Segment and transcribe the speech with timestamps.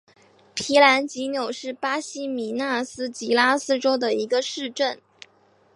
[0.55, 4.99] 皮兰吉纽是巴西米纳斯吉拉斯州的一个市镇。